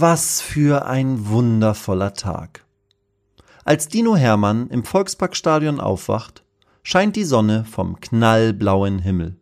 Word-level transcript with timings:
Was 0.00 0.40
für 0.40 0.86
ein 0.86 1.26
wundervoller 1.26 2.14
Tag. 2.14 2.64
Als 3.64 3.88
Dino 3.88 4.14
Hermann 4.14 4.68
im 4.68 4.84
Volksparkstadion 4.84 5.80
aufwacht, 5.80 6.44
scheint 6.84 7.16
die 7.16 7.24
Sonne 7.24 7.64
vom 7.64 7.98
knallblauen 7.98 9.00
Himmel. 9.00 9.34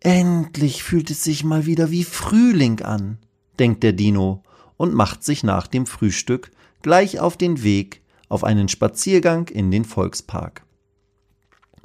Endlich 0.00 0.82
fühlt 0.82 1.12
es 1.12 1.22
sich 1.22 1.44
mal 1.44 1.64
wieder 1.64 1.92
wie 1.92 2.02
Frühling 2.02 2.82
an, 2.82 3.18
denkt 3.60 3.84
der 3.84 3.92
Dino 3.92 4.42
und 4.76 4.94
macht 4.94 5.22
sich 5.22 5.44
nach 5.44 5.68
dem 5.68 5.86
Frühstück 5.86 6.50
gleich 6.82 7.20
auf 7.20 7.36
den 7.36 7.62
Weg 7.62 8.02
auf 8.28 8.42
einen 8.42 8.68
Spaziergang 8.68 9.46
in 9.46 9.70
den 9.70 9.84
Volkspark. 9.84 10.64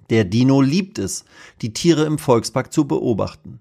Der 0.10 0.24
Dino 0.24 0.62
liebt 0.62 0.98
es, 0.98 1.26
die 1.62 1.74
Tiere 1.74 2.06
im 2.06 2.18
Volkspark 2.18 2.74
zu 2.74 2.88
beobachten. 2.88 3.60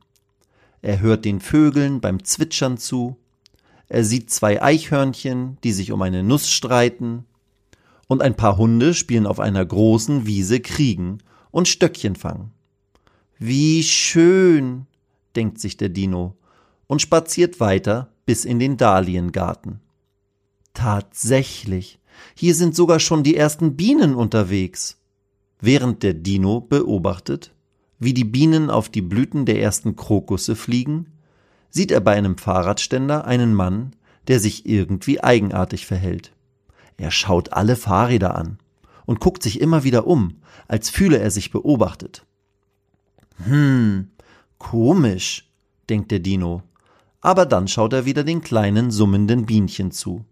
Er 0.80 1.00
hört 1.00 1.26
den 1.26 1.40
Vögeln 1.40 2.00
beim 2.00 2.24
Zwitschern 2.24 2.78
zu, 2.78 3.18
er 3.88 4.04
sieht 4.04 4.30
zwei 4.30 4.62
Eichhörnchen, 4.62 5.58
die 5.62 5.72
sich 5.72 5.92
um 5.92 6.02
eine 6.02 6.22
Nuss 6.22 6.50
streiten, 6.50 7.24
und 8.06 8.22
ein 8.22 8.36
paar 8.36 8.58
Hunde 8.58 8.94
spielen 8.94 9.26
auf 9.26 9.40
einer 9.40 9.64
großen 9.64 10.26
Wiese 10.26 10.60
Kriegen 10.60 11.18
und 11.50 11.68
Stöckchen 11.68 12.16
fangen. 12.16 12.52
Wie 13.38 13.82
schön, 13.82 14.86
denkt 15.34 15.58
sich 15.58 15.76
der 15.76 15.88
Dino 15.88 16.36
und 16.86 17.02
spaziert 17.02 17.60
weiter 17.60 18.12
bis 18.26 18.44
in 18.44 18.58
den 18.58 18.76
Dahliengarten. 18.76 19.80
Tatsächlich, 20.74 21.98
hier 22.34 22.54
sind 22.54 22.74
sogar 22.74 23.00
schon 23.00 23.22
die 23.22 23.36
ersten 23.36 23.76
Bienen 23.76 24.14
unterwegs. 24.14 24.98
Während 25.60 26.02
der 26.02 26.14
Dino 26.14 26.60
beobachtet, 26.60 27.54
wie 27.98 28.12
die 28.12 28.24
Bienen 28.24 28.70
auf 28.70 28.88
die 28.88 29.02
Blüten 29.02 29.46
der 29.46 29.60
ersten 29.60 29.96
Krokusse 29.96 30.56
fliegen, 30.56 31.06
sieht 31.74 31.90
er 31.90 32.00
bei 32.00 32.14
einem 32.14 32.38
Fahrradständer 32.38 33.26
einen 33.26 33.52
Mann, 33.52 33.96
der 34.28 34.38
sich 34.38 34.64
irgendwie 34.64 35.22
eigenartig 35.22 35.86
verhält. 35.86 36.32
Er 36.96 37.10
schaut 37.10 37.52
alle 37.52 37.74
Fahrräder 37.74 38.36
an 38.36 38.58
und 39.06 39.18
guckt 39.18 39.42
sich 39.42 39.60
immer 39.60 39.82
wieder 39.82 40.06
um, 40.06 40.40
als 40.68 40.88
fühle 40.88 41.18
er 41.18 41.32
sich 41.32 41.50
beobachtet. 41.50 42.24
Hm, 43.44 44.12
komisch, 44.58 45.50
denkt 45.90 46.12
der 46.12 46.20
Dino, 46.20 46.62
aber 47.20 47.44
dann 47.44 47.66
schaut 47.66 47.92
er 47.92 48.04
wieder 48.04 48.22
den 48.22 48.40
kleinen 48.40 48.92
summenden 48.92 49.44
Bienchen 49.44 49.90
zu. 49.90 50.24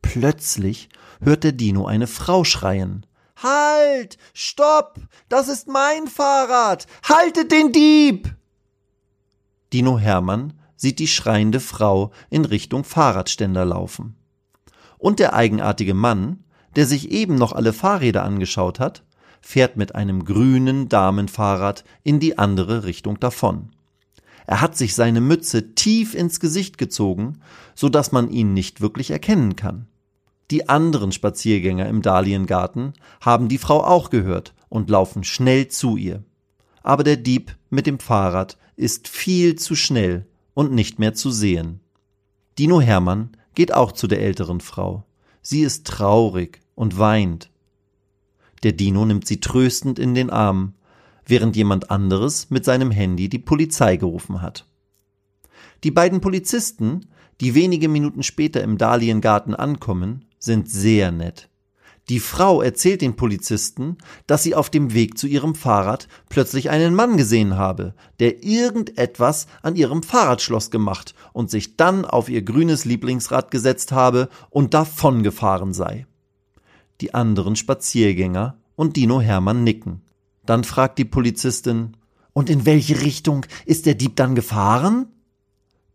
Plötzlich 0.00 0.88
hört 1.20 1.44
der 1.44 1.52
Dino 1.52 1.84
eine 1.84 2.06
Frau 2.06 2.44
schreien. 2.44 3.04
Halt! 3.36 4.16
Stopp! 4.32 5.00
Das 5.28 5.48
ist 5.48 5.68
mein 5.68 6.08
Fahrrad! 6.08 6.86
Haltet 7.02 7.52
den 7.52 7.72
Dieb! 7.72 8.39
Dino 9.72 9.98
Hermann 9.98 10.54
sieht 10.76 10.98
die 10.98 11.06
schreiende 11.06 11.60
Frau 11.60 12.10
in 12.30 12.44
Richtung 12.44 12.84
Fahrradständer 12.84 13.64
laufen. 13.64 14.16
Und 14.98 15.18
der 15.18 15.34
eigenartige 15.34 15.94
Mann, 15.94 16.44
der 16.76 16.86
sich 16.86 17.10
eben 17.10 17.34
noch 17.34 17.52
alle 17.52 17.72
Fahrräder 17.72 18.24
angeschaut 18.24 18.80
hat, 18.80 19.04
fährt 19.40 19.76
mit 19.76 19.94
einem 19.94 20.24
grünen 20.24 20.88
Damenfahrrad 20.88 21.84
in 22.02 22.20
die 22.20 22.38
andere 22.38 22.84
Richtung 22.84 23.18
davon. 23.20 23.70
Er 24.46 24.60
hat 24.60 24.76
sich 24.76 24.94
seine 24.94 25.20
Mütze 25.20 25.74
tief 25.74 26.14
ins 26.14 26.40
Gesicht 26.40 26.76
gezogen, 26.76 27.40
so 27.74 27.88
dass 27.88 28.12
man 28.12 28.30
ihn 28.30 28.52
nicht 28.52 28.80
wirklich 28.80 29.10
erkennen 29.10 29.56
kann. 29.56 29.86
Die 30.50 30.68
anderen 30.68 31.12
Spaziergänger 31.12 31.86
im 31.86 32.02
Dahliengarten 32.02 32.94
haben 33.20 33.48
die 33.48 33.58
Frau 33.58 33.84
auch 33.84 34.10
gehört 34.10 34.54
und 34.68 34.90
laufen 34.90 35.22
schnell 35.22 35.68
zu 35.68 35.96
ihr. 35.96 36.24
Aber 36.82 37.04
der 37.04 37.16
Dieb 37.16 37.56
mit 37.68 37.86
dem 37.86 37.98
Fahrrad 37.98 38.58
ist 38.76 39.08
viel 39.08 39.56
zu 39.56 39.74
schnell 39.74 40.26
und 40.54 40.72
nicht 40.72 40.98
mehr 40.98 41.14
zu 41.14 41.30
sehen. 41.30 41.80
Dino 42.58 42.80
Hermann 42.80 43.30
geht 43.54 43.74
auch 43.74 43.92
zu 43.92 44.06
der 44.06 44.22
älteren 44.22 44.60
Frau. 44.60 45.04
Sie 45.42 45.60
ist 45.60 45.86
traurig 45.86 46.60
und 46.74 46.98
weint. 46.98 47.50
Der 48.62 48.72
Dino 48.72 49.04
nimmt 49.04 49.26
sie 49.26 49.40
tröstend 49.40 49.98
in 49.98 50.14
den 50.14 50.30
Arm, 50.30 50.74
während 51.26 51.56
jemand 51.56 51.90
anderes 51.90 52.50
mit 52.50 52.64
seinem 52.64 52.90
Handy 52.90 53.28
die 53.28 53.38
Polizei 53.38 53.96
gerufen 53.96 54.40
hat. 54.40 54.66
Die 55.84 55.90
beiden 55.90 56.20
Polizisten, 56.20 57.06
die 57.40 57.54
wenige 57.54 57.88
Minuten 57.88 58.22
später 58.22 58.62
im 58.62 58.78
Dahliengarten 58.78 59.54
ankommen, 59.54 60.24
sind 60.38 60.70
sehr 60.70 61.12
nett. 61.12 61.49
Die 62.10 62.18
Frau 62.18 62.60
erzählt 62.60 63.02
den 63.02 63.14
Polizisten, 63.14 63.96
dass 64.26 64.42
sie 64.42 64.56
auf 64.56 64.68
dem 64.68 64.94
Weg 64.94 65.16
zu 65.16 65.28
ihrem 65.28 65.54
Fahrrad 65.54 66.08
plötzlich 66.28 66.68
einen 66.68 66.92
Mann 66.92 67.16
gesehen 67.16 67.56
habe, 67.56 67.94
der 68.18 68.42
irgendetwas 68.42 69.46
an 69.62 69.76
ihrem 69.76 70.02
Fahrradschloss 70.02 70.72
gemacht 70.72 71.14
und 71.32 71.52
sich 71.52 71.76
dann 71.76 72.04
auf 72.04 72.28
ihr 72.28 72.42
grünes 72.42 72.84
Lieblingsrad 72.84 73.52
gesetzt 73.52 73.92
habe 73.92 74.28
und 74.50 74.74
davongefahren 74.74 75.72
sei. 75.72 76.04
Die 77.00 77.14
anderen 77.14 77.54
Spaziergänger 77.54 78.58
und 78.74 78.96
Dino 78.96 79.20
Hermann 79.20 79.62
nicken. 79.62 80.02
Dann 80.44 80.64
fragt 80.64 80.98
die 80.98 81.04
Polizistin, 81.04 81.96
und 82.32 82.50
in 82.50 82.66
welche 82.66 83.02
Richtung 83.02 83.46
ist 83.66 83.86
der 83.86 83.94
Dieb 83.94 84.16
dann 84.16 84.34
gefahren? 84.34 85.06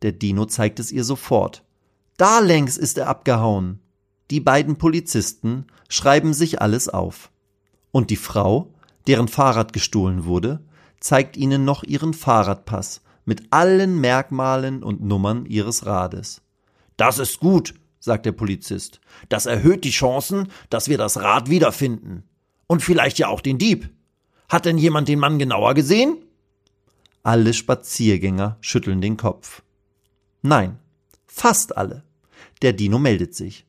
Der 0.01 0.13
Dino 0.13 0.45
zeigt 0.45 0.79
es 0.79 0.93
ihr 0.93 1.03
sofort. 1.03 1.65
Da 2.15 2.39
längs 2.39 2.77
ist 2.77 2.97
er 2.97 3.09
abgehauen. 3.09 3.81
Die 4.31 4.39
beiden 4.39 4.77
Polizisten 4.77 5.67
schreiben 5.87 6.33
sich 6.33 6.61
alles 6.61 6.89
auf. 6.89 7.31
Und 7.91 8.09
die 8.09 8.15
Frau, 8.15 8.73
deren 9.07 9.27
Fahrrad 9.27 9.71
gestohlen 9.71 10.25
wurde, 10.25 10.61
zeigt 10.99 11.37
ihnen 11.37 11.63
noch 11.63 11.83
ihren 11.83 12.13
Fahrradpass 12.13 13.01
mit 13.25 13.43
allen 13.51 13.99
Merkmalen 13.99 14.83
und 14.83 15.03
Nummern 15.03 15.45
ihres 15.45 15.85
Rades. 15.85 16.41
Das 16.97 17.19
ist 17.19 17.39
gut, 17.39 17.73
sagt 17.99 18.25
der 18.25 18.31
Polizist. 18.31 19.01
Das 19.29 19.45
erhöht 19.45 19.83
die 19.83 19.91
Chancen, 19.91 20.49
dass 20.69 20.89
wir 20.89 20.97
das 20.97 21.17
Rad 21.17 21.49
wiederfinden. 21.49 22.23
Und 22.67 22.81
vielleicht 22.81 23.19
ja 23.19 23.27
auch 23.27 23.41
den 23.41 23.57
Dieb. 23.57 23.89
Hat 24.49 24.65
denn 24.65 24.77
jemand 24.77 25.07
den 25.07 25.19
Mann 25.19 25.39
genauer 25.39 25.73
gesehen? 25.73 26.17
Alle 27.23 27.53
Spaziergänger 27.53 28.57
schütteln 28.61 29.01
den 29.01 29.17
Kopf. 29.17 29.63
Nein, 30.41 30.77
fast 31.25 31.75
alle. 31.77 32.03
Der 32.61 32.73
Dino 32.73 32.99
meldet 32.99 33.35
sich. 33.35 33.65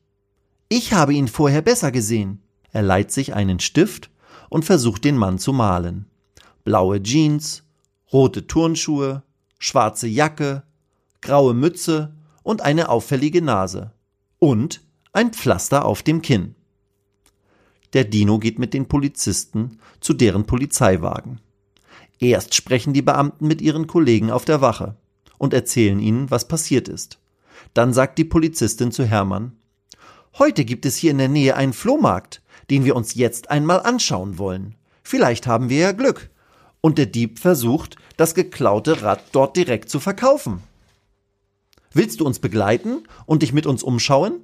Ich 0.69 0.93
habe 0.93 1.13
ihn 1.13 1.27
vorher 1.27 1.61
besser 1.61 1.91
gesehen. 1.91 2.41
Er 2.71 2.81
leiht 2.81 3.11
sich 3.11 3.33
einen 3.33 3.59
Stift 3.59 4.09
und 4.49 4.65
versucht 4.65 5.05
den 5.05 5.15
Mann 5.15 5.39
zu 5.39 5.53
malen. 5.53 6.07
Blaue 6.63 7.01
Jeans, 7.01 7.63
rote 8.11 8.47
Turnschuhe, 8.47 9.23
schwarze 9.59 10.07
Jacke, 10.07 10.63
graue 11.21 11.53
Mütze 11.53 12.13
und 12.43 12.61
eine 12.61 12.89
auffällige 12.89 13.41
Nase 13.41 13.91
und 14.39 14.81
ein 15.13 15.33
Pflaster 15.33 15.85
auf 15.85 16.03
dem 16.03 16.21
Kinn. 16.21 16.55
Der 17.93 18.03
Dino 18.03 18.37
geht 18.37 18.59
mit 18.59 18.73
den 18.73 18.87
Polizisten 18.87 19.79
zu 20.01 20.13
deren 20.13 20.45
Polizeiwagen. 20.45 21.39
Erst 22.19 22.55
sprechen 22.55 22.93
die 22.93 23.01
Beamten 23.01 23.47
mit 23.47 23.61
ihren 23.61 23.87
Kollegen 23.87 24.31
auf 24.31 24.43
der 24.43 24.61
Wache 24.61 24.95
und 25.37 25.53
erzählen 25.53 25.99
ihnen, 25.99 26.29
was 26.29 26.47
passiert 26.47 26.87
ist. 26.89 27.19
Dann 27.73 27.93
sagt 27.93 28.17
die 28.17 28.25
Polizistin 28.25 28.91
zu 28.91 29.05
Hermann, 29.05 29.56
Heute 30.37 30.65
gibt 30.65 30.85
es 30.85 30.95
hier 30.95 31.11
in 31.11 31.17
der 31.17 31.29
Nähe 31.29 31.55
einen 31.55 31.73
Flohmarkt, 31.73 32.41
den 32.69 32.85
wir 32.85 32.95
uns 32.95 33.15
jetzt 33.15 33.49
einmal 33.49 33.81
anschauen 33.81 34.37
wollen. 34.37 34.75
Vielleicht 35.03 35.47
haben 35.47 35.69
wir 35.69 35.77
ja 35.77 35.91
Glück. 35.91 36.29
Und 36.81 36.97
der 36.97 37.05
Dieb 37.05 37.39
versucht, 37.39 37.95
das 38.17 38.35
geklaute 38.35 39.01
Rad 39.01 39.23
dort 39.31 39.57
direkt 39.57 39.89
zu 39.89 39.99
verkaufen. 39.99 40.61
Willst 41.91 42.19
du 42.19 42.25
uns 42.25 42.39
begleiten 42.39 43.03
und 43.25 43.41
dich 43.41 43.53
mit 43.53 43.65
uns 43.65 43.83
umschauen? 43.83 44.41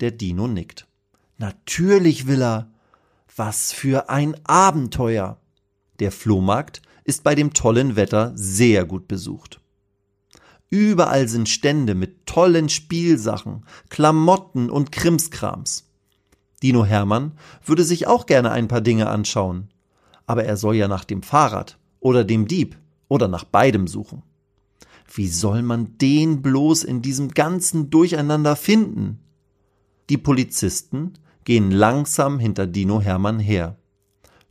Der 0.00 0.10
Dino 0.10 0.46
nickt. 0.46 0.86
Natürlich 1.38 2.26
will 2.26 2.42
er. 2.42 2.70
Was 3.36 3.72
für 3.72 4.08
ein 4.08 4.36
Abenteuer. 4.44 5.38
Der 5.98 6.12
Flohmarkt 6.12 6.82
ist 7.04 7.24
bei 7.24 7.34
dem 7.34 7.52
tollen 7.52 7.96
Wetter 7.96 8.32
sehr 8.34 8.84
gut 8.84 9.08
besucht. 9.08 9.60
Überall 10.70 11.28
sind 11.28 11.48
Stände 11.48 11.94
mit 11.94 12.26
tollen 12.26 12.68
Spielsachen, 12.68 13.64
Klamotten 13.90 14.70
und 14.70 14.92
Krimskrams. 14.92 15.84
Dino 16.62 16.84
Hermann 16.84 17.32
würde 17.64 17.84
sich 17.84 18.06
auch 18.06 18.26
gerne 18.26 18.50
ein 18.50 18.68
paar 18.68 18.80
Dinge 18.80 19.08
anschauen, 19.08 19.68
aber 20.26 20.44
er 20.44 20.56
soll 20.56 20.76
ja 20.76 20.88
nach 20.88 21.04
dem 21.04 21.22
Fahrrad 21.22 21.78
oder 22.00 22.24
dem 22.24 22.48
Dieb 22.48 22.76
oder 23.08 23.28
nach 23.28 23.44
beidem 23.44 23.86
suchen. 23.86 24.22
Wie 25.12 25.28
soll 25.28 25.62
man 25.62 25.98
den 25.98 26.42
bloß 26.42 26.84
in 26.84 27.02
diesem 27.02 27.28
ganzen 27.28 27.90
Durcheinander 27.90 28.56
finden? 28.56 29.20
Die 30.08 30.18
Polizisten 30.18 31.12
gehen 31.44 31.70
langsam 31.70 32.38
hinter 32.38 32.66
Dino 32.66 33.00
Hermann 33.00 33.38
her, 33.38 33.76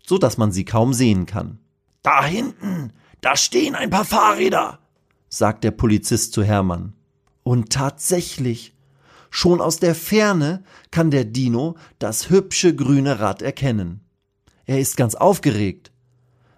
so 0.05 0.17
dass 0.17 0.37
man 0.37 0.51
sie 0.51 0.65
kaum 0.65 0.93
sehen 0.93 1.25
kann. 1.25 1.59
Da 2.01 2.23
hinten, 2.23 2.93
da 3.21 3.35
stehen 3.35 3.75
ein 3.75 3.89
paar 3.89 4.05
Fahrräder, 4.05 4.79
sagt 5.33 5.63
der 5.63 5.71
Polizist 5.71 6.31
zu 6.33 6.43
Hermann. 6.43 6.93
Und 7.41 7.71
tatsächlich, 7.71 8.75
schon 9.31 9.61
aus 9.61 9.77
der 9.77 9.95
Ferne 9.95 10.63
kann 10.91 11.09
der 11.09 11.25
Dino 11.25 11.75
das 11.97 12.29
hübsche 12.29 12.75
grüne 12.75 13.19
Rad 13.19 13.41
erkennen. 13.41 14.01
Er 14.67 14.79
ist 14.79 14.95
ganz 14.95 15.15
aufgeregt. 15.15 15.91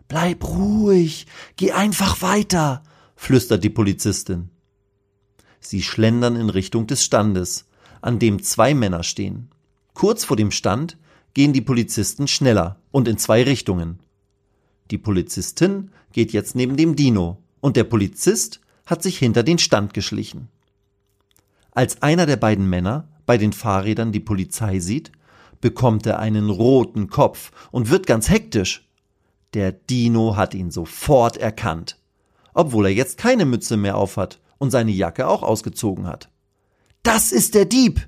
Bleib 0.09 0.43
ruhig, 0.43 1.25
geh 1.55 1.71
einfach 1.71 2.21
weiter, 2.21 2.83
flüstert 3.15 3.63
die 3.63 3.69
Polizistin. 3.69 4.49
Sie 5.61 5.81
schlendern 5.81 6.35
in 6.35 6.49
Richtung 6.49 6.85
des 6.85 7.01
Standes, 7.01 7.67
an 8.01 8.19
dem 8.19 8.43
zwei 8.43 8.73
Männer 8.73 9.03
stehen. 9.03 9.51
Kurz 9.93 10.25
vor 10.25 10.35
dem 10.35 10.51
Stand 10.51 10.97
gehen 11.33 11.53
die 11.53 11.61
Polizisten 11.61 12.27
schneller 12.27 12.81
und 12.91 13.07
in 13.07 13.17
zwei 13.17 13.43
Richtungen. 13.43 13.99
Die 14.91 14.97
Polizistin 14.97 15.91
geht 16.11 16.33
jetzt 16.33 16.55
neben 16.55 16.75
dem 16.75 16.97
Dino 16.97 17.41
und 17.61 17.77
der 17.77 17.85
Polizist 17.85 18.59
hat 18.85 19.03
sich 19.03 19.17
hinter 19.17 19.43
den 19.43 19.57
Stand 19.57 19.93
geschlichen. 19.93 20.49
Als 21.71 22.01
einer 22.01 22.25
der 22.25 22.37
beiden 22.37 22.69
Männer 22.69 23.07
bei 23.25 23.37
den 23.37 23.51
Fahrrädern 23.51 24.11
die 24.11 24.19
Polizei 24.19 24.79
sieht, 24.79 25.11
bekommt 25.59 26.05
er 26.05 26.19
einen 26.19 26.49
roten 26.49 27.09
Kopf 27.09 27.51
und 27.71 27.89
wird 27.89 28.07
ganz 28.07 28.29
hektisch. 28.29 28.87
Der 29.53 29.71
Dino 29.71 30.35
hat 30.35 30.53
ihn 30.53 30.71
sofort 30.71 31.37
erkannt, 31.37 31.97
obwohl 32.53 32.85
er 32.85 32.93
jetzt 32.93 33.17
keine 33.17 33.45
Mütze 33.45 33.77
mehr 33.77 33.97
aufhat 33.97 34.39
und 34.57 34.71
seine 34.71 34.91
Jacke 34.91 35.27
auch 35.27 35.43
ausgezogen 35.43 36.07
hat. 36.07 36.29
Das 37.03 37.31
ist 37.31 37.55
der 37.55 37.65
Dieb! 37.65 38.07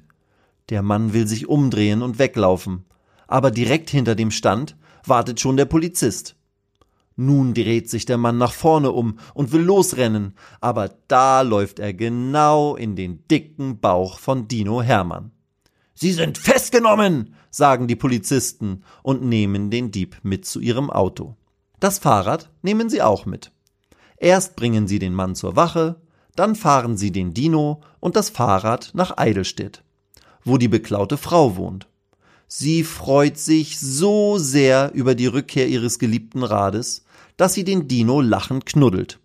Der 0.70 0.82
Mann 0.82 1.14
will 1.14 1.28
sich 1.28 1.48
umdrehen 1.48 2.02
und 2.02 2.20
weglaufen, 2.20 2.86
aber 3.28 3.52
direkt 3.52 3.90
hinter 3.90 4.16
dem 4.16 4.32
Stand 4.32 4.76
wartet 5.06 5.40
schon 5.40 5.58
der 5.58 5.66
Polizist. 5.66 6.37
Nun 7.20 7.56
dreht 7.56 7.90
sich 7.90 8.06
der 8.06 8.18
Mann 8.18 8.38
nach 8.38 8.54
vorne 8.54 8.92
um 8.92 9.18
und 9.34 9.52
will 9.52 9.64
losrennen, 9.64 10.36
aber 10.62 10.92
da 11.08 11.42
läuft 11.42 11.80
er 11.80 11.92
genau 11.92 12.76
in 12.76 12.96
den 12.96 13.28
dicken 13.28 13.80
Bauch 13.80 14.20
von 14.20 14.48
Dino 14.48 14.84
Hermann. 14.84 15.32
Sie 15.96 16.14
sind 16.14 16.38
festgenommen, 16.38 17.34
sagen 17.50 17.88
die 17.88 17.96
Polizisten 17.96 18.84
und 19.02 19.24
nehmen 19.24 19.72
den 19.72 19.90
Dieb 19.90 20.18
mit 20.22 20.46
zu 20.46 20.60
ihrem 20.60 20.92
Auto. 20.92 21.36
Das 21.80 21.98
Fahrrad 21.98 22.52
nehmen 22.62 22.88
sie 22.88 23.02
auch 23.02 23.26
mit. 23.26 23.52
Erst 24.18 24.56
bringen 24.56 24.88
sie 24.88 25.00
den 25.00 25.16
Mann 25.16 25.34
zur 25.34 25.56
Wache, 25.56 26.00
dann 26.36 26.56
fahren 26.56 26.98
sie 26.98 27.12
den 27.12 27.34
Dino 27.34 27.82
und 28.00 28.16
das 28.16 28.30
Fahrrad 28.30 28.92
nach 28.94 29.18
Eidelstedt, 29.18 29.84
wo 30.44 30.58
die 30.58 30.68
beklaute 30.68 31.18
Frau 31.18 31.56
wohnt. 31.56 31.88
Sie 32.48 32.84
freut 32.84 33.40
sich 33.40 33.80
so 33.80 34.38
sehr 34.38 34.92
über 34.94 35.16
die 35.16 35.26
Rückkehr 35.26 35.68
ihres 35.68 35.98
geliebten 35.98 36.44
Rades, 36.44 37.04
dass 37.38 37.54
sie 37.54 37.64
den 37.64 37.88
Dino 37.88 38.22
lachend 38.22 38.66
knuddelt. 38.66 39.20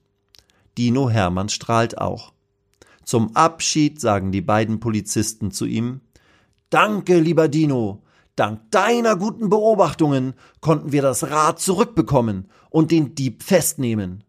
Dino 0.78 1.10
Hermann 1.10 1.48
strahlt 1.48 1.98
auch. 1.98 2.32
Zum 3.04 3.34
Abschied 3.34 4.00
sagen 4.00 4.32
die 4.32 4.40
beiden 4.40 4.80
Polizisten 4.80 5.50
zu 5.50 5.66
ihm 5.66 6.00
Danke, 6.70 7.18
lieber 7.18 7.48
Dino. 7.48 8.02
Dank 8.34 8.70
deiner 8.70 9.16
guten 9.16 9.50
Beobachtungen 9.50 10.32
konnten 10.60 10.92
wir 10.92 11.02
das 11.02 11.28
Rad 11.30 11.60
zurückbekommen 11.60 12.48
und 12.70 12.90
den 12.90 13.14
Dieb 13.14 13.42
festnehmen. 13.42 14.24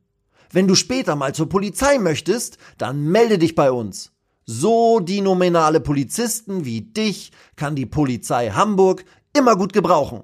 Wenn 0.51 0.67
du 0.67 0.75
später 0.75 1.15
mal 1.15 1.33
zur 1.33 1.47
Polizei 1.47 1.99
möchtest, 1.99 2.57
dann 2.77 3.07
melde 3.07 3.37
dich 3.37 3.55
bei 3.55 3.71
uns. 3.71 4.11
So 4.45 4.99
dinominale 4.99 5.79
Polizisten 5.79 6.65
wie 6.65 6.81
dich 6.81 7.31
kann 7.55 7.75
die 7.75 7.85
Polizei 7.85 8.49
Hamburg 8.49 9.05
immer 9.33 9.55
gut 9.55 9.71
gebrauchen. 9.71 10.23